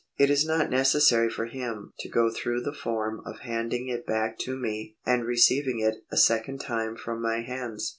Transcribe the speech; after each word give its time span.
It 0.17 0.31
is 0.31 0.43
not 0.47 0.71
necessary 0.71 1.29
for 1.29 1.45
him 1.45 1.93
to 1.99 2.09
go 2.09 2.31
through 2.31 2.61
the 2.61 2.73
form 2.73 3.21
of 3.23 3.41
handing 3.41 3.87
it 3.87 4.03
back 4.03 4.39
to 4.39 4.57
me 4.57 4.95
and 5.05 5.25
receiving 5.27 5.79
it 5.79 5.97
a 6.11 6.17
second 6.17 6.59
time 6.59 6.95
from 6.95 7.21
my 7.21 7.41
hands. 7.41 7.89